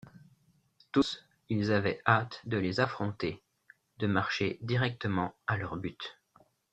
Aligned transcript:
Tous, 0.91 1.23
ils 1.49 1.71
avaient 1.71 2.01
hâte 2.07 2.41
de 2.47 2.57
les 2.57 2.79
affronter, 2.79 3.43
de 3.97 4.07
marcher 4.07 4.57
directement 4.63 5.35
à 5.45 5.57
leur 5.57 5.77
but. 5.77 6.19